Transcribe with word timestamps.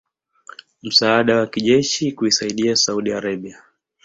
msaada 0.83 1.35
wa 1.37 1.47
kijeshi 1.47 2.11
kuisaidia 2.11 2.75
Saudi 2.75 3.13
Arabia 3.13 3.63